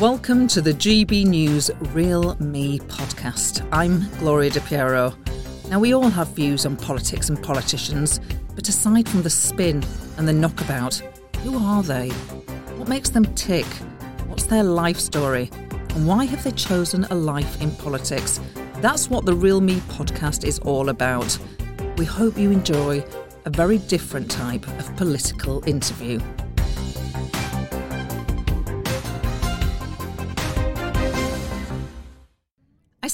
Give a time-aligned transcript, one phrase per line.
[0.00, 3.66] Welcome to the GB News Real Me podcast.
[3.72, 5.14] I'm Gloria De Piero.
[5.70, 8.20] Now, we all have views on politics and politicians,
[8.54, 9.82] but aside from the spin
[10.18, 10.96] and the knockabout,
[11.42, 12.10] who are they?
[12.76, 13.64] What makes them tick?
[14.26, 15.50] What's their life story?
[15.94, 18.38] And why have they chosen a life in politics?
[18.82, 21.38] That's what the Real Me podcast is all about.
[21.96, 23.02] We hope you enjoy
[23.46, 26.20] a very different type of political interview.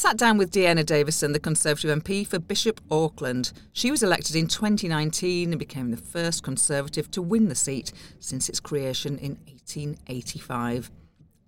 [0.02, 3.52] Sat down with Dehenna Davison, the Conservative MP for Bishop Auckland.
[3.72, 8.48] She was elected in 2019 and became the first Conservative to win the seat since
[8.48, 10.90] its creation in 1885.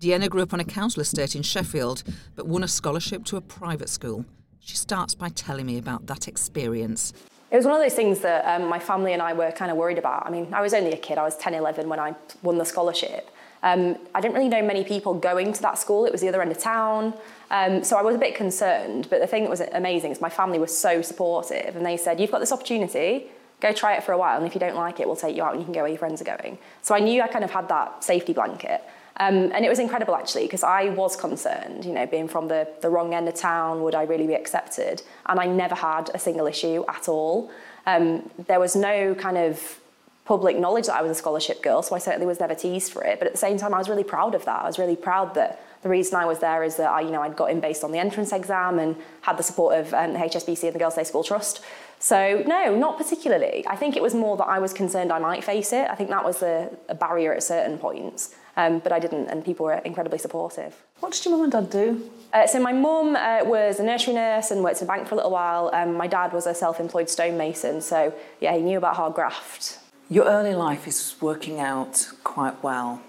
[0.00, 2.04] Dehenna grew up on a council estate in Sheffield
[2.36, 4.24] but won a scholarship to a private school.
[4.60, 7.12] She starts by telling me about that experience.
[7.50, 9.77] It was one of those things that um, my family and I were kind of
[9.77, 10.28] worried about.
[10.28, 12.64] I mean, I was only a kid, I was 10, 11 when I won the
[12.64, 13.30] scholarship.
[13.64, 16.41] Um, I didn't really know many people going to that school, it was the other
[16.41, 17.14] end of town.
[17.50, 20.28] Um, so I was a bit concerned, but the thing that was amazing is my
[20.28, 23.27] family was so supportive and they said, You've got this opportunity,
[23.60, 25.42] go try it for a while, and if you don't like it, we'll take you
[25.42, 26.58] out and you can go where your friends are going.
[26.82, 28.82] So I knew I kind of had that safety blanket.
[29.19, 32.66] Um, and it was incredible actually because I was concerned, you know, being from the,
[32.80, 35.02] the wrong end of town, would I really be accepted?
[35.26, 37.50] And I never had a single issue at all.
[37.86, 39.78] Um, there was no kind of
[40.24, 43.04] public knowledge that I was a scholarship girl, so I certainly was never teased for
[43.04, 43.19] it.
[43.19, 44.62] But at the same time, I was really proud of that.
[44.62, 47.20] I was really proud that the reason I was there is that I, you know,
[47.20, 50.18] I'd got in based on the entrance exam and had the support of um, the
[50.18, 51.60] HSBC and the Girls' Day School Trust.
[51.98, 53.64] So no, not particularly.
[53.68, 55.86] I think it was more that I was concerned I might face it.
[55.91, 59.44] I think that was a, a barrier at certain points, um, but I didn't, and
[59.44, 60.74] people were incredibly supportive.
[61.00, 62.10] What did your mum and dad do?
[62.32, 65.14] Uh, so my mum uh, was a nursery nurse and worked in a bank for
[65.14, 65.70] a little while.
[65.74, 69.80] Um, my dad was a self-employed stonemason, so yeah, he knew about hard graft.
[70.08, 73.02] Your early life is working out quite well.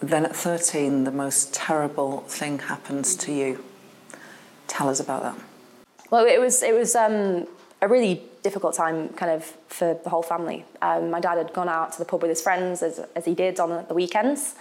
[0.00, 3.62] Then at 13, the most terrible thing happens to you.
[4.66, 5.36] Tell us about that.
[6.10, 7.46] Well, it was it was um,
[7.82, 10.64] a really difficult time, kind of for the whole family.
[10.82, 13.34] Um, my dad had gone out to the pub with his friends, as, as he
[13.34, 14.54] did on the weekends,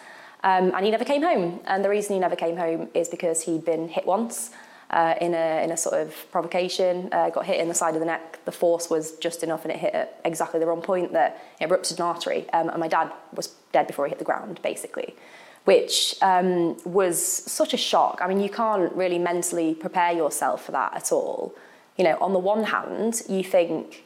[0.44, 1.60] um, and he never came home.
[1.66, 4.52] And the reason he never came home is because he'd been hit once.
[4.90, 8.00] Uh, in a in a sort of provocation, uh, got hit in the side of
[8.00, 8.40] the neck.
[8.46, 11.70] The force was just enough, and it hit at exactly the wrong point that it
[11.70, 12.50] ruptured an artery.
[12.54, 15.16] Um, and my dad was dead before he hit the ground, basically,
[15.66, 18.18] which um, was such a shock.
[18.20, 21.54] I mean, you can't really mentally prepare yourself for that at all.
[21.96, 24.06] You know, on the one hand, you think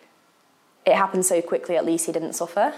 [0.86, 2.74] it happened so quickly, at least he didn't suffer.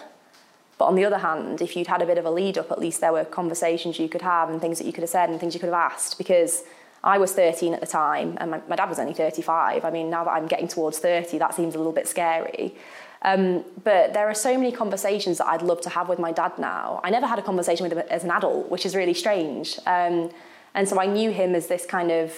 [0.78, 2.80] But on the other hand, if you'd had a bit of a lead up, at
[2.80, 5.40] least there were conversations you could have and things that you could have said and
[5.40, 6.64] things you could have asked because
[7.06, 9.86] I was 13 at the time, and my, my dad was only 35.
[9.86, 12.74] I mean, now that I'm getting towards 30, that seems a little bit scary.
[13.22, 16.54] Um, but there are so many conversations that I'd love to have with my dad
[16.58, 17.00] now.
[17.04, 19.80] I never had a conversation with him as an adult, which is really strange.
[19.86, 20.32] Um,
[20.74, 22.34] and so I knew him as this kind of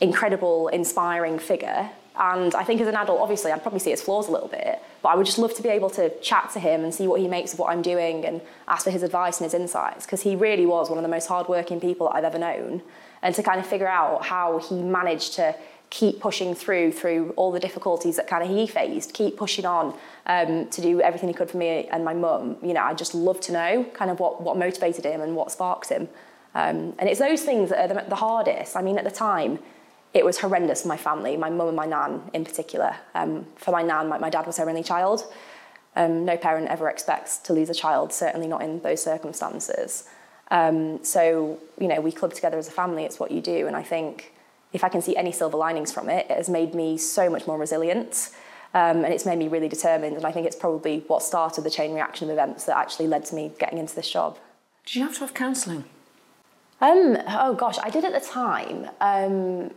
[0.00, 1.90] incredible, inspiring figure.
[2.18, 4.80] And I think as an adult, obviously, I'd probably see his flaws a little bit,
[5.02, 7.20] but I would just love to be able to chat to him and see what
[7.20, 10.22] he makes of what I'm doing and ask for his advice and his insights, because
[10.22, 12.82] he really was one of the most hardworking people I've ever known
[13.22, 15.54] and to kind of figure out how he managed to
[15.90, 19.96] keep pushing through through all the difficulties that kind of he faced, keep pushing on
[20.26, 22.56] um, to do everything he could for me and my mum.
[22.62, 25.52] You know, I just love to know kind of what, what motivated him and what
[25.52, 26.08] sparks him.
[26.54, 28.76] Um, and it's those things that are the, the, hardest.
[28.76, 29.58] I mean, at the time,
[30.14, 32.96] it was horrendous for my family, my mum and my nan in particular.
[33.14, 35.30] Um, for my nan, my, my, dad was her only child.
[35.94, 40.08] Um, no parent ever expects to lose a child, certainly not in those circumstances.
[40.50, 43.66] Um, so, you know, we club together as a family, it's what you do.
[43.66, 44.32] And I think
[44.72, 47.46] if I can see any silver linings from it, it has made me so much
[47.46, 48.30] more resilient.
[48.74, 50.16] Um, and it's made me really determined.
[50.16, 53.24] And I think it's probably what started the chain reaction of events that actually led
[53.26, 54.38] to me getting into this job.
[54.84, 55.84] Did you have to have counselling?
[56.80, 58.88] Um, oh gosh, I did at the time.
[59.00, 59.70] Um,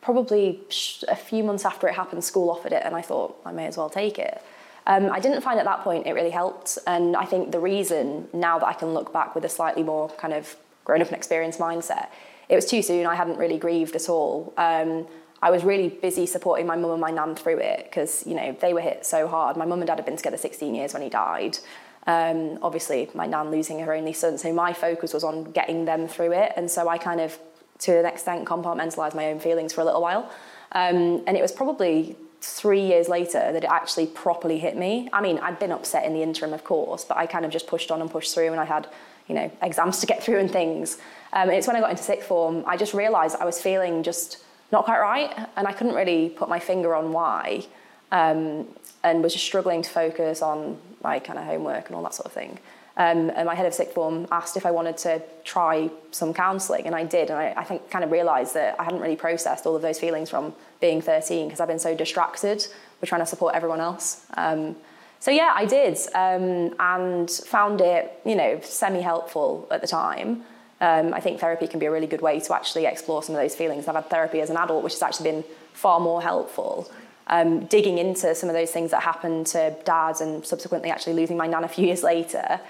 [0.00, 0.60] probably
[1.08, 3.76] a few months after it happened, school offered it, and I thought I may as
[3.76, 4.40] well take it.
[4.86, 6.78] Um, I didn't find at that point it really helped.
[6.86, 10.08] And I think the reason, now that I can look back with a slightly more
[10.10, 12.08] kind of grown up and experienced mindset,
[12.48, 13.06] it was too soon.
[13.06, 14.54] I hadn't really grieved at all.
[14.56, 15.06] Um,
[15.42, 18.56] I was really busy supporting my mum and my nan through it because, you know,
[18.60, 19.56] they were hit so hard.
[19.56, 21.58] My mum and dad had been together 16 years when he died.
[22.06, 24.38] Um, obviously, my nan losing her only son.
[24.38, 26.52] So my focus was on getting them through it.
[26.56, 27.38] And so I kind of,
[27.80, 30.30] to an extent, compartmentalised my own feelings for a little while.
[30.72, 32.16] Um, and it was probably
[32.52, 35.08] three years later that it actually properly hit me.
[35.12, 37.66] I mean, I'd been upset in the interim, of course, but I kind of just
[37.66, 38.88] pushed on and pushed through, and I had,
[39.28, 40.98] you know, exams to get through and things.
[41.32, 44.02] Um, and it's when I got into sixth form, I just realised I was feeling
[44.02, 47.66] just not quite right, and I couldn't really put my finger on why,
[48.12, 48.66] um,
[49.04, 52.26] and was just struggling to focus on my kind of homework and all that sort
[52.26, 52.58] of thing.
[52.98, 56.86] Um, and my head of sixth form asked if I wanted to try some counselling,
[56.86, 57.28] and I did.
[57.28, 59.98] And I, I think kind of realised that I hadn't really processed all of those
[59.98, 62.66] feelings from being 13 because I've been so distracted
[63.00, 64.24] with trying to support everyone else.
[64.34, 64.76] Um,
[65.20, 70.42] so yeah, I did, um, and found it, you know, semi-helpful at the time.
[70.80, 73.40] Um, I think therapy can be a really good way to actually explore some of
[73.40, 73.88] those feelings.
[73.88, 76.90] I've had therapy as an adult, which has actually been far more helpful.
[77.28, 81.36] Um, digging into some of those things that happened to dad and subsequently actually losing
[81.36, 82.60] my nan a few years later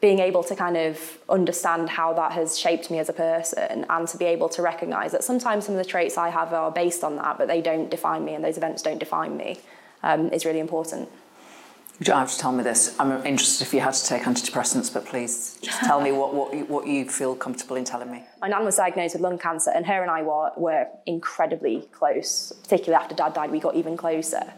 [0.00, 4.08] being able to kind of understand how that has shaped me as a person and
[4.08, 7.02] to be able to recognize that sometimes some of the traits I have are based
[7.02, 9.58] on that, but they don't define me and those events don't define me
[10.02, 11.08] um, is really important.
[11.98, 12.94] You don't have to tell me this.
[13.00, 16.54] I'm interested if you had to take antidepressants, but please just tell me what, what,
[16.54, 18.22] you, what you feel comfortable in telling me.
[18.42, 22.52] My nan was diagnosed with lung cancer, and her and I were, were incredibly close,
[22.62, 24.52] particularly after dad died, we got even closer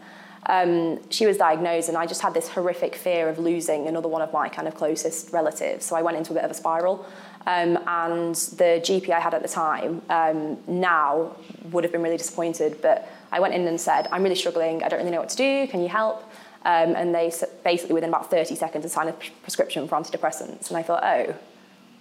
[0.49, 4.23] um, she was diagnosed, and I just had this horrific fear of losing another one
[4.23, 5.85] of my kind of closest relatives.
[5.85, 7.05] So I went into a bit of a spiral.
[7.45, 11.35] Um, and the GP I had at the time um, now
[11.71, 14.89] would have been really disappointed, but I went in and said, I'm really struggling, I
[14.89, 16.23] don't really know what to do, can you help?
[16.65, 17.31] Um, and they
[17.63, 20.67] basically, within about 30 seconds, assigned a prescription for antidepressants.
[20.67, 21.35] And I thought, oh,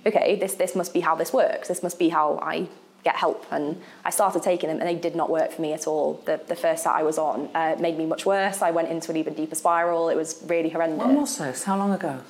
[0.06, 1.68] okay, this, this must be how this works.
[1.68, 2.68] This must be how I
[3.04, 3.46] get help.
[3.50, 6.20] And I started taking them, and they did not work for me at all.
[6.24, 8.62] The, the first set I was on uh, made me much worse.
[8.62, 10.08] I went into an even deeper spiral.
[10.08, 11.06] It was really horrendous.
[11.06, 11.64] When was this?
[11.64, 12.20] How long ago?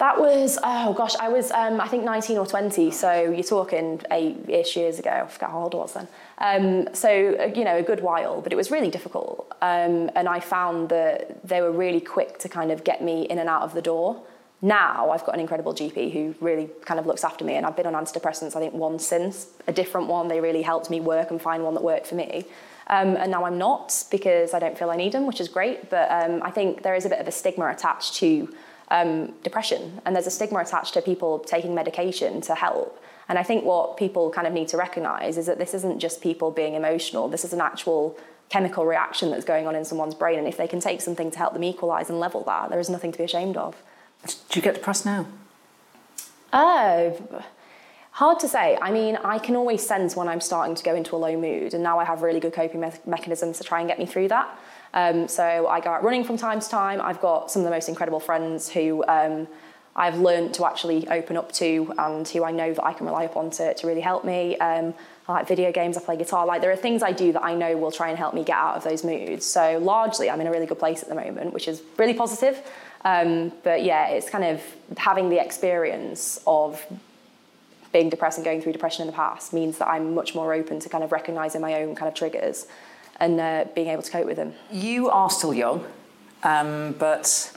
[0.00, 4.00] That was, oh gosh, I was, um, I think 19 or 20, so you're talking
[4.10, 5.10] eight-ish years ago.
[5.10, 6.08] I forget how old I was then.
[6.38, 9.46] Um, so, uh, you know, a good while, but it was really difficult.
[9.60, 13.38] Um, and I found that they were really quick to kind of get me in
[13.38, 14.22] and out of the door
[14.62, 17.76] now I've got an incredible GP who really kind of looks after me, and I've
[17.76, 20.28] been on antidepressants, I think, once since, a different one.
[20.28, 22.44] They really helped me work and find one that worked for me.
[22.88, 25.88] Um, and now I'm not because I don't feel I need them, which is great.
[25.88, 28.52] But um, I think there is a bit of a stigma attached to
[28.90, 33.02] um, depression, and there's a stigma attached to people taking medication to help.
[33.28, 36.20] And I think what people kind of need to recognize is that this isn't just
[36.20, 38.18] people being emotional, this is an actual
[38.48, 40.38] chemical reaction that's going on in someone's brain.
[40.38, 42.90] And if they can take something to help them equalize and level that, there is
[42.90, 43.76] nothing to be ashamed of.
[44.26, 45.26] Do you get depressed now?
[46.52, 47.44] Oh,
[48.12, 48.76] hard to say.
[48.82, 51.74] I mean, I can always sense when I'm starting to go into a low mood,
[51.74, 54.28] and now I have really good coping me- mechanisms to try and get me through
[54.28, 54.58] that.
[54.92, 57.00] Um, so I go out running from time to time.
[57.00, 59.46] I've got some of the most incredible friends who um,
[59.94, 63.24] I've learned to actually open up to and who I know that I can rely
[63.24, 64.56] upon to, to really help me.
[64.58, 64.94] Um,
[65.28, 66.44] I like video games, I play guitar.
[66.44, 68.56] Like there are things I do that I know will try and help me get
[68.56, 69.46] out of those moods.
[69.46, 72.60] So largely, I'm in a really good place at the moment, which is really positive.
[73.04, 74.62] Um, but yeah, it's kind of
[74.96, 76.84] having the experience of
[77.92, 80.78] being depressed and going through depression in the past means that I'm much more open
[80.80, 82.66] to kind of recognizing my own kind of triggers
[83.18, 84.54] and uh, being able to cope with them.
[84.70, 85.84] You are still young,
[86.42, 87.52] um, but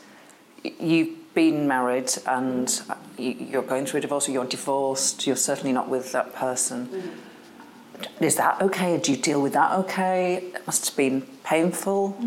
[0.63, 2.81] you've been married and
[3.17, 6.87] you're going through a divorce or you're divorced, you're certainly not with that person.
[6.87, 8.23] Mm-hmm.
[8.23, 8.97] Is that okay?
[8.97, 10.35] Do you deal with that okay?
[10.53, 12.17] It must have been painful.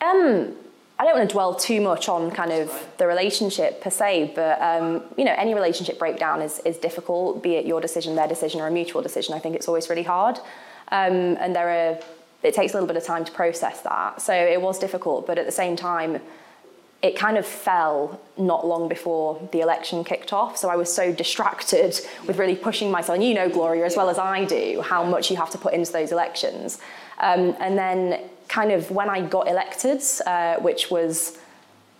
[0.00, 0.54] Um,
[1.00, 4.60] I don't want to dwell too much on kind of the relationship per se, but
[4.60, 8.60] um, you know, any relationship breakdown is is difficult, be it your decision, their decision,
[8.60, 9.34] or a mutual decision.
[9.34, 10.36] I think it's always really hard,
[10.92, 11.98] um, and there are
[12.42, 14.20] it takes a little bit of time to process that.
[14.20, 16.20] So it was difficult, but at the same time,
[17.02, 20.56] it kind of fell not long before the election kicked off.
[20.58, 23.16] So I was so distracted with really pushing myself.
[23.16, 25.72] And you know, Gloria, as well as I do, how much you have to put
[25.72, 26.78] into those elections.
[27.18, 31.38] Um, and then kind of when I got elected, uh, which was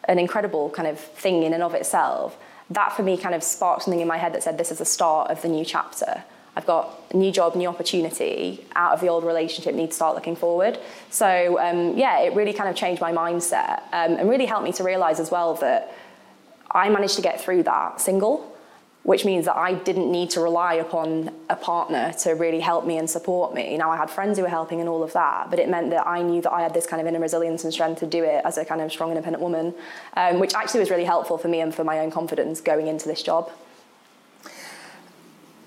[0.05, 2.37] an incredible kind of thing in and of itself,
[2.69, 4.85] that for me kind of sparked something in my head that said, this is the
[4.85, 6.25] start of the new chapter.
[6.57, 10.15] I've got a new job, new opportunity out of the old relationship, need to start
[10.15, 10.79] looking forward.
[11.11, 14.73] So, um, yeah, it really kind of changed my mindset um, and really helped me
[14.73, 15.95] to realize as well that
[16.71, 18.51] I managed to get through that single
[19.03, 22.99] which means that I didn't need to rely upon a partner to really help me
[22.99, 23.77] and support me.
[23.79, 26.07] Now I had friends who were helping and all of that, but it meant that
[26.07, 28.43] I knew that I had this kind of inner resilience and strength to do it
[28.45, 29.75] as a kind of strong, independent woman,
[30.17, 33.09] um, which actually was really helpful for me and for my own confidence going into
[33.09, 33.51] this job.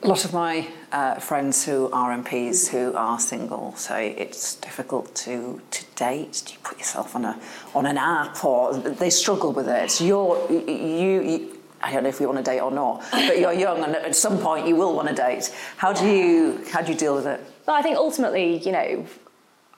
[0.04, 5.16] A lot of my uh, friends who are MPs who are single say it's difficult
[5.16, 6.44] to, to date.
[6.46, 7.40] Do you put yourself on a
[7.74, 10.02] on an app or they struggle with it?
[10.02, 13.54] You're you, you I don't know if you want to date or not, but you're
[13.54, 15.56] young and at some point you will want to date.
[15.78, 17.40] How do you how do you deal with it?
[17.66, 19.06] Well, I think ultimately, you know,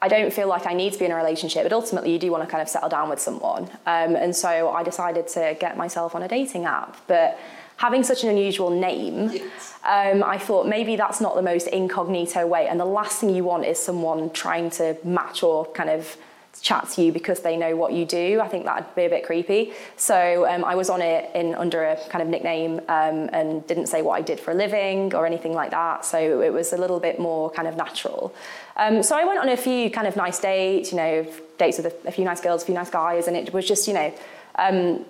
[0.02, 2.32] I don't feel like I need to be in a relationship, but ultimately you do
[2.32, 3.66] want to kind of settle down with someone.
[3.86, 6.98] Um, and so I decided to get myself on a dating app.
[7.06, 7.38] But
[7.78, 9.74] having such an unusual name, yes.
[9.84, 12.68] um, I thought maybe that's not the most incognito way.
[12.68, 16.18] And the last thing you want is someone trying to match or kind of
[16.62, 18.40] chat to you because they know what you do.
[18.42, 19.74] I think that'd be a bit creepy.
[19.98, 23.88] So um, I was on it in under a kind of nickname um, and didn't
[23.88, 26.06] say what I did for a living or anything like that.
[26.06, 28.34] So it was a little bit more kind of natural.
[28.78, 31.28] Um, so I went on a few kind of nice dates, you know,
[31.58, 33.88] dates with a, a few nice girls, a few nice guys, and it was just,
[33.88, 34.14] you know,
[34.56, 35.06] um,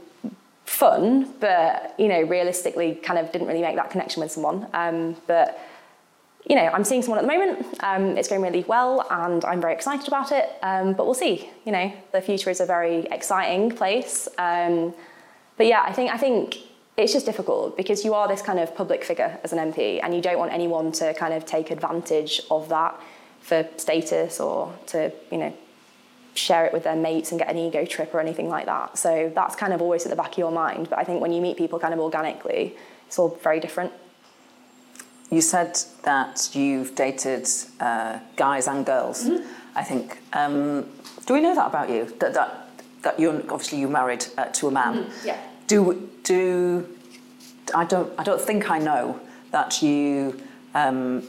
[0.66, 4.68] fun, but you know, realistically, kind of didn't really make that connection with someone.
[4.74, 5.60] Um, but
[6.48, 7.66] you know, I'm seeing someone at the moment.
[7.82, 10.50] Um, it's going really well, and I'm very excited about it.
[10.62, 11.50] Um, but we'll see.
[11.66, 14.28] You know, the future is a very exciting place.
[14.38, 14.94] Um,
[15.58, 16.58] but yeah, I think I think
[16.98, 20.14] it's just difficult because you are this kind of public figure as an MP, and
[20.16, 23.00] you don't want anyone to kind of take advantage of that
[23.42, 25.54] for status or to you know
[26.36, 28.98] share it with their mates and get an ego trip or anything like that.
[28.98, 30.90] So that's kind of always at the back of your mind.
[30.90, 32.76] But I think when you meet people kind of organically,
[33.08, 33.92] it's all very different.
[35.32, 37.48] You said that you've dated
[37.80, 39.24] uh, guys and girls.
[39.24, 39.46] Mm-hmm.
[39.76, 40.18] I think.
[40.34, 40.86] Um,
[41.26, 42.06] do we know that about you?
[42.20, 42.70] That that
[43.02, 44.94] that you're obviously you married uh, to a man.
[44.96, 45.28] Mm-hmm.
[45.28, 45.40] Yeah.
[45.68, 46.88] Do do
[47.74, 49.20] I don't I don't think I know
[49.52, 50.40] that you
[50.74, 51.28] um,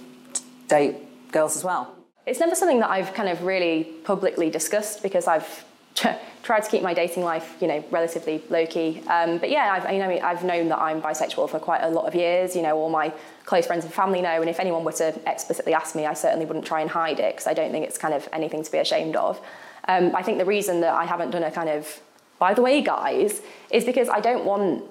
[0.68, 0.96] date
[1.32, 1.95] girls as well.
[2.26, 5.64] It's never something that I've kind of really publicly discussed because I've
[6.42, 9.00] tried to keep my dating life, you know, relatively low key.
[9.06, 12.06] Um, but yeah, I've, you know, I've known that I'm bisexual for quite a lot
[12.06, 12.56] of years.
[12.56, 13.12] You know, all my
[13.44, 16.46] close friends and family know, and if anyone were to explicitly ask me, I certainly
[16.46, 18.78] wouldn't try and hide it because I don't think it's kind of anything to be
[18.78, 19.40] ashamed of.
[19.86, 22.00] Um, I think the reason that I haven't done a kind of,
[22.40, 23.40] by the way, guys,
[23.70, 24.82] is because I don't want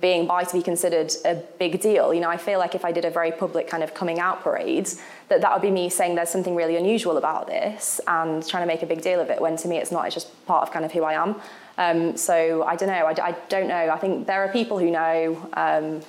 [0.00, 2.14] being bi to be considered a big deal.
[2.14, 4.42] You know, I feel like if I did a very public kind of coming out
[4.42, 4.88] parade,
[5.28, 8.66] that that would be me saying there's something really unusual about this and trying to
[8.66, 9.40] make a big deal of it.
[9.40, 10.06] When to me, it's not.
[10.06, 11.36] It's just part of kind of who I am.
[11.76, 12.94] Um, so I don't know.
[12.94, 13.90] I, I, don't know.
[13.90, 15.50] I think there are people who know.
[15.54, 16.00] Um,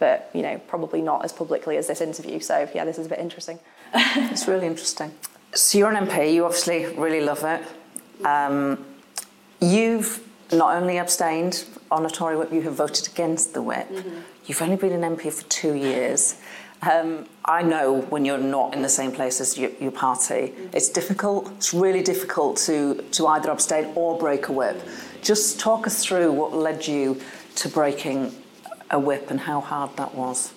[0.00, 2.40] but you know, probably not as publicly as this interview.
[2.40, 3.60] So yeah, this is a bit interesting.
[3.94, 5.12] it's really interesting.
[5.54, 6.34] So you're an MP.
[6.34, 8.26] You obviously really love it.
[8.26, 8.84] Um,
[9.60, 13.88] you've not only abstained on a Tory whip, you have voted against the whip.
[13.88, 14.20] Mm-hmm.
[14.46, 16.40] You've only been an MP for two years.
[16.82, 20.76] Um, I know when you're not in the same place as your, your party, mm-hmm.
[20.76, 21.50] it's difficult.
[21.56, 24.80] It's really difficult to to either abstain or break a whip.
[25.22, 27.20] Just talk us through what led you
[27.56, 28.34] to breaking
[28.90, 30.52] a whip and how hard that was?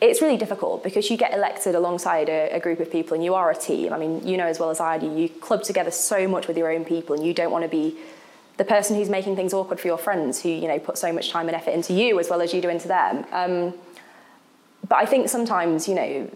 [0.00, 3.34] It's really difficult because you get elected alongside a, a, group of people and you
[3.34, 3.92] are a team.
[3.92, 6.58] I mean, you know as well as I do, you club together so much with
[6.58, 7.96] your own people and you don't want to be
[8.56, 11.30] the person who's making things awkward for your friends who, you know, put so much
[11.30, 13.24] time and effort into you as well as you do into them.
[13.32, 13.74] Um,
[14.88, 16.30] but I think sometimes, you know,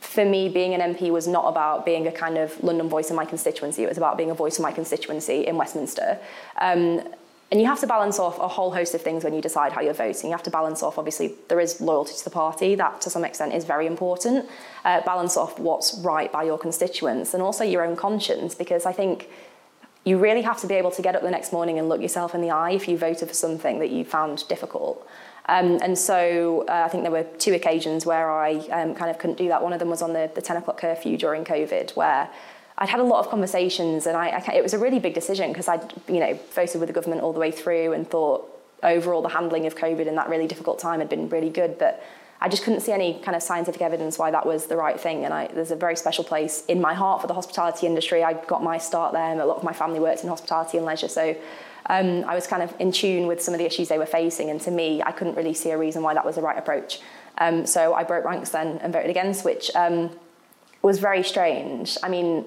[0.00, 3.16] for me, being an MP was not about being a kind of London voice in
[3.16, 3.82] my constituency.
[3.82, 6.18] It was about being a voice in my constituency in Westminster.
[6.58, 7.02] Um,
[7.50, 9.80] and you have to balance off a whole host of things when you decide how
[9.80, 10.30] you're voting.
[10.30, 13.24] You have to balance off, obviously, there is loyalty to the party, that to some
[13.24, 14.48] extent is very important.
[14.84, 18.92] Uh, balance off what's right by your constituents and also your own conscience, because I
[18.92, 19.28] think
[20.04, 22.34] you really have to be able to get up the next morning and look yourself
[22.34, 25.06] in the eye if you voted for something that you found difficult.
[25.46, 29.18] Um, and so uh, I think there were two occasions where I um, kind of
[29.18, 29.62] couldn't do that.
[29.62, 32.30] One of them was on the, the 10 o'clock curfew during COVID, where
[32.78, 35.52] I'd had a lot of conversations, and I, I it was a really big decision
[35.52, 38.48] because I'd you know voted with the government all the way through and thought
[38.82, 42.02] overall the handling of COVID in that really difficult time had been really good, but
[42.40, 45.24] I just couldn't see any kind of scientific evidence why that was the right thing.
[45.24, 48.24] And I, there's a very special place in my heart for the hospitality industry.
[48.24, 50.86] I got my start there, and a lot of my family worked in hospitality and
[50.86, 51.36] leisure, so.
[51.86, 54.48] Um, I was kind of in tune with some of the issues they were facing,
[54.50, 57.00] and to me, I couldn't really see a reason why that was the right approach.
[57.38, 60.10] Um, so I broke ranks then and voted against, which um,
[60.82, 61.96] was very strange.
[62.02, 62.44] I mean,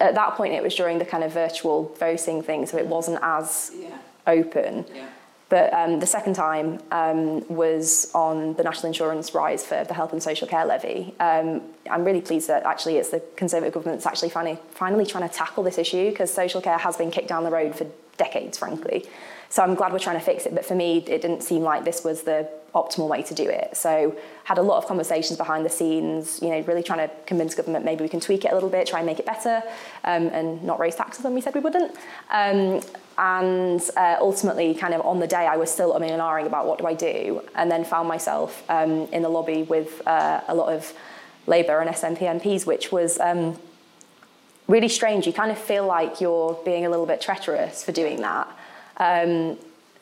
[0.00, 3.18] at that point it was during the kind of virtual voting thing, so it wasn't
[3.22, 3.96] as yeah.
[4.26, 4.84] open.
[4.94, 5.08] Yeah.
[5.48, 10.12] But um, the second time um, was on the national insurance rise for the health
[10.12, 11.14] and social care levy.
[11.20, 15.28] Um, I'm really pleased that actually it's the Conservative government that's actually finally, finally trying
[15.28, 17.86] to tackle this issue because social care has been kicked down the road for
[18.16, 19.06] decades, frankly.
[19.48, 20.54] So I'm glad we're trying to fix it.
[20.54, 23.76] But for me, it didn't seem like this was the optimal way to do it.
[23.76, 24.14] So
[24.44, 27.84] had a lot of conversations behind the scenes, you know, really trying to convince government
[27.84, 29.62] maybe we can tweak it a little bit, try and make it better,
[30.04, 31.92] um, and not raise taxes when we said we wouldn't.
[32.30, 32.82] Um,
[33.18, 36.66] and uh, ultimately, kind of on the day, I was still umming and ahhing about
[36.66, 40.54] what do I do, and then found myself um, in the lobby with uh, a
[40.54, 40.92] lot of
[41.46, 43.58] Labour and SNP MPs, which was um,
[44.68, 45.26] really strange.
[45.26, 48.48] You kind of feel like you're being a little bit treacherous for doing that.
[48.98, 49.56] Um,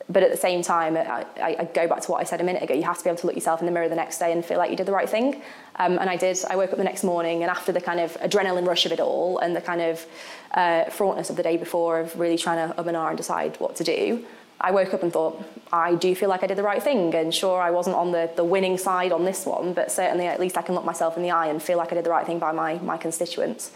[0.07, 2.61] but at the same time, I, I, go back to what I said a minute
[2.61, 2.75] ago.
[2.75, 4.45] You have to be able to look yourself in the mirror the next day and
[4.45, 5.41] feel like you did the right thing.
[5.77, 6.37] Um, and I did.
[6.47, 8.99] I woke up the next morning, and after the kind of adrenaline rush of it
[8.99, 10.05] all and the kind of
[10.53, 13.55] uh, fraughtness of the day before of really trying to um and ah and decide
[13.59, 14.23] what to do,
[14.61, 15.43] I woke up and thought,
[15.73, 17.13] I do feel like I did the right thing.
[17.15, 20.39] And sure, I wasn't on the, the winning side on this one, but certainly at
[20.39, 22.25] least I can look myself in the eye and feel like I did the right
[22.25, 23.71] thing by my, my constituents.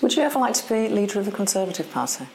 [0.00, 2.26] Would you ever like to be leader of the Conservative Party?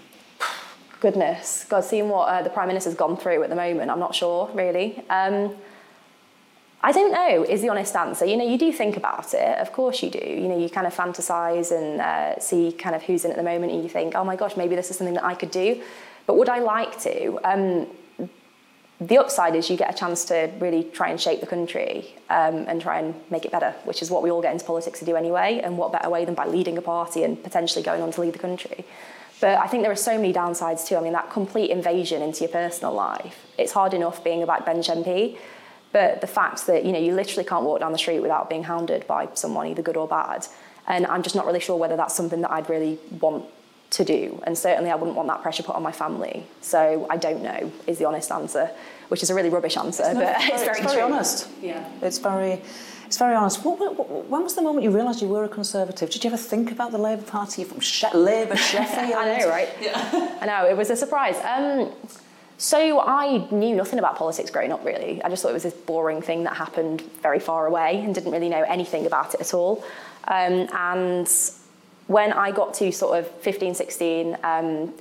[1.04, 4.16] Goodness, God, seeing what uh, the Prime Minister's gone through at the moment, I'm not
[4.16, 5.04] sure really.
[5.10, 5.54] Um,
[6.82, 8.24] I don't know, is the honest answer.
[8.24, 10.26] You know, you do think about it, of course you do.
[10.26, 13.44] You know, you kind of fantasize and uh, see kind of who's in at the
[13.44, 15.84] moment and you think, oh my gosh, maybe this is something that I could do.
[16.26, 17.38] But would I like to?
[17.44, 17.88] Um,
[19.02, 22.64] the upside is you get a chance to really try and shape the country um,
[22.70, 25.06] and try and make it better, which is what we all get into politics to
[25.06, 25.60] do anyway.
[25.62, 28.34] And what better way than by leading a party and potentially going on to lead
[28.34, 28.86] the country?
[29.42, 30.96] But I think there are so many downsides too.
[30.96, 33.46] I mean, that complete invasion into your personal life.
[33.58, 35.38] It's hard enough being a backbench MP,
[35.92, 38.64] but the fact that you know you literally can't walk down the street without being
[38.64, 40.48] hounded by someone, either good or bad,
[40.88, 43.46] and I'm just not really sure whether that's something that I'd really want
[43.92, 44.42] to do.
[44.46, 46.46] And certainly, I wouldn't want that pressure put on my family.
[46.62, 48.72] So I don't know is the honest answer,
[49.10, 51.02] which is a really rubbish answer, it's but very, it's very, it's very true.
[51.02, 51.48] honest.
[51.62, 52.62] Yeah, it's very.
[53.14, 53.64] It's very honest.
[53.64, 56.10] What, what, when was the moment you realised you were a Conservative?
[56.10, 57.64] Did you ever think about the Labour Party?
[57.64, 59.14] From she- Labour Sheffield?
[59.14, 59.70] I know, right?
[59.80, 60.38] Yeah.
[60.42, 61.38] I know, it was a surprise.
[61.44, 61.92] Um,
[62.58, 65.22] so I knew nothing about politics growing up, really.
[65.22, 68.32] I just thought it was this boring thing that happened very far away and didn't
[68.32, 69.84] really know anything about it at all.
[70.28, 71.32] Um, and
[72.08, 74.92] when I got to sort of 15, 16, um,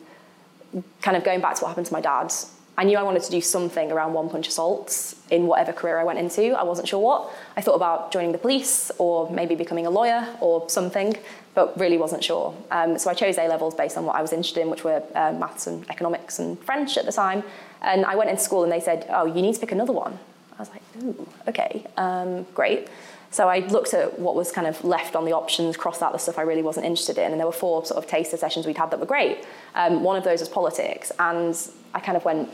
[1.00, 2.30] kind of going back to what happened to my dad,
[2.76, 6.04] I knew I wanted to do something around one punch assaults in whatever career I
[6.04, 6.52] went into.
[6.52, 7.30] I wasn't sure what.
[7.56, 11.14] I thought about joining the police or maybe becoming a lawyer or something,
[11.54, 12.54] but really wasn't sure.
[12.70, 15.02] Um, so I chose A levels based on what I was interested in, which were
[15.14, 17.42] uh, maths and economics and French at the time.
[17.82, 20.18] And I went into school and they said, "Oh, you need to pick another one."
[20.62, 22.88] Was like, "Ooh, okay, um, great."
[23.32, 26.18] So I looked at what was kind of left on the options, crossed out the
[26.18, 28.76] stuff I really wasn't interested in, and there were four sort of taster sessions we'd
[28.76, 29.46] had that were great.
[29.74, 31.56] Um, one of those was politics, and
[31.94, 32.50] I kind of went,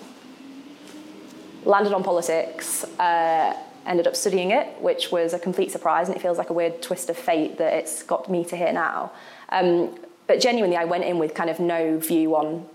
[1.65, 6.21] landed on politics, uh, ended up studying it, which was a complete surprise, and it
[6.21, 9.11] feels like a weird twist of fate that it's got me to here now.
[9.49, 9.99] Um,
[10.29, 12.69] but genuinely, I went in with kind of no view on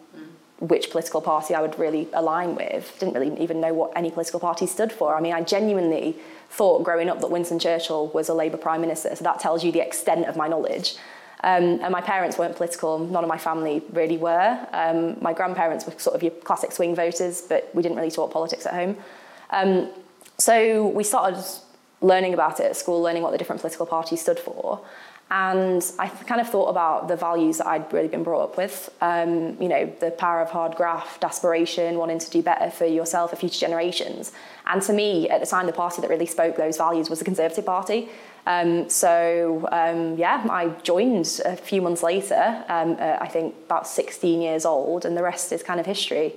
[0.63, 2.95] which political party I would really align with.
[2.97, 5.13] Didn't really even know what any political party stood for.
[5.13, 6.15] I mean, I genuinely
[6.49, 9.73] thought growing up that Winston Churchill was a Labour Prime Minister, so that tells you
[9.73, 10.95] the extent of my knowledge.
[11.43, 14.65] Um, and my parents weren't political, none of my family really were.
[14.71, 18.31] Um, my grandparents were sort of your classic swing voters, but we didn't really talk
[18.31, 18.95] politics at home.
[19.49, 19.89] Um,
[20.37, 21.43] so we started
[21.99, 24.79] learning about it at school, learning what the different political parties stood for.
[25.31, 28.93] And I kind of thought about the values that I'd really been brought up with.
[29.01, 33.31] Um, you know, the power of hard graft, aspiration, wanting to do better for yourself,
[33.31, 34.31] for future generations.
[34.67, 37.25] And to me, at the time, the party that really spoke those values was the
[37.25, 38.09] Conservative Party.
[38.45, 42.63] Um, so um, yeah, I joined a few months later.
[42.69, 46.33] Uh, I think about 16 years old, and the rest is kind of history.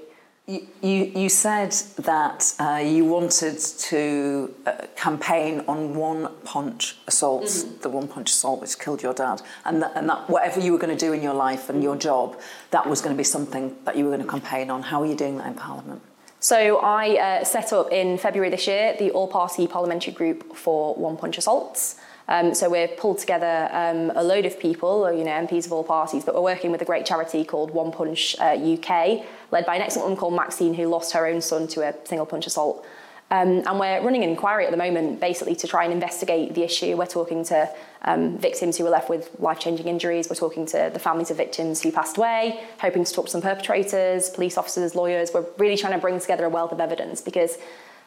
[0.49, 7.65] You, you, you said that uh, you wanted to uh, campaign on one punch assaults,
[7.65, 7.81] mm-hmm.
[7.81, 10.79] the one punch assault which killed your dad, and that, and that whatever you were
[10.79, 12.39] going to do in your life and your job,
[12.71, 14.83] that was going to be something that you were going to campaign on.
[14.83, 16.01] How are you doing that in Parliament?
[16.39, 21.17] So I uh, set up in February this year the all-party parliamentary group for one
[21.17, 21.97] punch assaults.
[22.29, 25.85] Um, so we've pulled together um, a load of people, you know, MPs of all
[25.85, 29.77] parties, but we're working with a great charity called One Punch uh, UK, led by
[29.77, 32.85] an excellent woman called Maxine who lost her own son to a single punch assault.
[33.29, 36.63] Um, and we're running an inquiry at the moment, basically to try and investigate the
[36.63, 36.97] issue.
[36.97, 37.69] We're talking to
[38.03, 40.29] um, victims who were left with life-changing injuries.
[40.31, 43.43] We're talking to the families of victims who passed away, hoping to talk to some
[43.43, 45.31] perpetrators, police officers, lawyers.
[45.35, 47.59] We're really trying to bring together a wealth of evidence because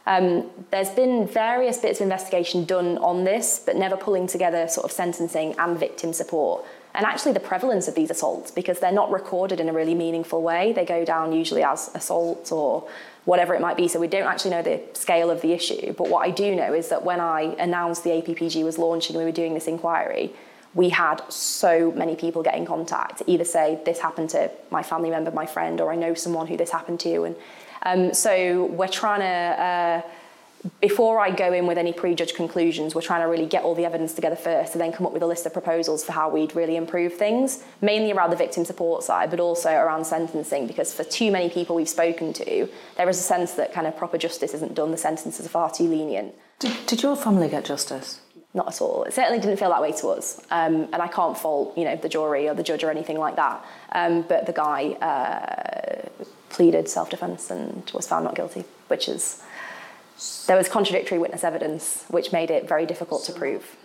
[0.10, 4.86] um, there's been various bits of investigation done on this, but never pulling together sort
[4.86, 6.66] of sentencing and victim support.
[6.96, 10.42] And actually, the prevalence of these assaults, because they're not recorded in a really meaningful
[10.42, 12.90] way, they go down usually as assaults or
[13.26, 13.88] whatever it might be.
[13.88, 15.94] So we don't actually know the scale of the issue.
[15.94, 19.24] But what I do know is that when I announced the APPG was launching we
[19.24, 20.34] were doing this inquiry,
[20.74, 25.12] we had so many people get in contact, either say, This happened to my family
[25.12, 27.26] member, my friend, or I know someone who this happened to.
[27.26, 27.36] And
[27.84, 30.02] um, so we're trying to, uh,
[30.82, 33.86] before I go in with any prejudged conclusions, we're trying to really get all the
[33.86, 36.56] evidence together first and then come up with a list of proposals for how we'd
[36.56, 41.06] really improve things, mainly around the victim support side, but also around sentencing, because for
[41.06, 44.54] too many people we've spoken to, there is a sense that kind of proper justice
[44.54, 46.36] isn't done, the sentences are far too lenient.
[46.60, 48.20] Did, did your family get justice?
[48.54, 49.04] Not at all.
[49.04, 51.96] It certainly didn't feel that way to us, um, and I can't fault you know
[51.96, 53.64] the jury or the judge or anything like that.
[53.92, 59.42] Um, but the guy uh, pleaded self-defence and was found not guilty, which is
[60.48, 63.76] there was contradictory witness evidence, which made it very difficult to prove.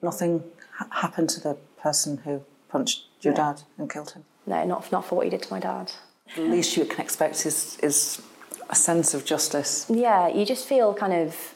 [0.00, 0.42] Nothing
[0.78, 3.36] ha- happened to the person who punched your no.
[3.36, 4.24] dad and killed him.
[4.46, 5.92] No, not not for what he did to my dad.
[6.36, 8.22] The least you can expect is is
[8.70, 9.86] a sense of justice.
[9.88, 11.54] Yeah, you just feel kind of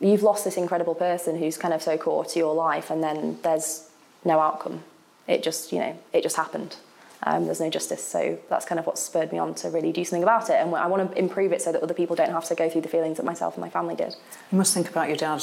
[0.00, 3.38] you've lost this incredible person who's kind of so core to your life, and then
[3.42, 3.88] there's
[4.24, 4.84] no outcome.
[5.26, 6.76] it just, you know, it just happened.
[7.22, 8.04] Um, there's no justice.
[8.04, 10.54] So that's kind of what spurred me on to really do something about it.
[10.54, 12.82] And I want to improve it so that other people don't have to go through
[12.82, 14.14] the feelings that myself and my family did.
[14.52, 15.42] You must think about your dad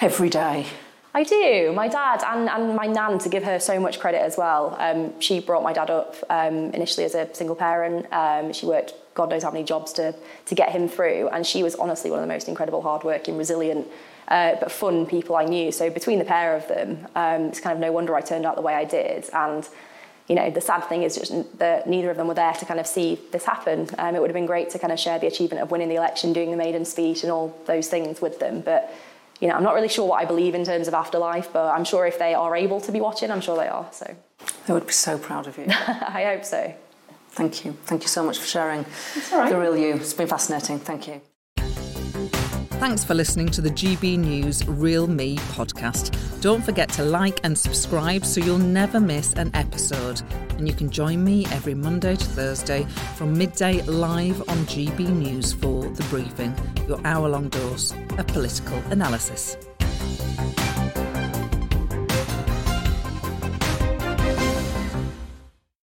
[0.00, 0.66] every day.
[1.16, 1.72] I do.
[1.72, 4.76] My dad and, and my nan, to give her so much credit as well.
[4.80, 8.12] Um, she brought my dad up um, initially as a single parent.
[8.12, 10.14] Um, she worked God knows how many jobs to,
[10.46, 11.28] to get him through.
[11.28, 13.86] And she was honestly one of the most incredible, hardworking, resilient,
[14.28, 15.72] uh, but fun people I knew.
[15.72, 18.56] So between the pair of them, um, it's kind of no wonder I turned out
[18.56, 19.30] the way I did.
[19.32, 19.66] And
[20.28, 22.80] you know, the sad thing is just that neither of them were there to kind
[22.80, 23.88] of see this happen.
[23.98, 25.96] Um, it would have been great to kind of share the achievement of winning the
[25.96, 28.62] election, doing the maiden speech, and all those things with them.
[28.62, 28.92] But
[29.40, 31.84] you know, I'm not really sure what I believe in terms of afterlife, but I'm
[31.84, 33.86] sure if they are able to be watching, I'm sure they are.
[33.92, 34.14] So
[34.66, 35.66] they would be so proud of you.
[35.68, 36.74] I hope so.
[37.30, 37.76] Thank you.
[37.84, 38.86] Thank you so much for sharing
[39.32, 39.50] right.
[39.50, 39.96] the real you.
[39.96, 40.78] It's been fascinating.
[40.78, 41.20] Thank you.
[42.78, 46.33] Thanks for listening to the GB News Real Me podcast.
[46.44, 50.20] Don't forget to like and subscribe so you'll never miss an episode.
[50.58, 52.84] And you can join me every Monday to Thursday
[53.16, 56.54] from midday live on GB News for The Briefing,
[56.86, 59.56] your hour long dose of political analysis.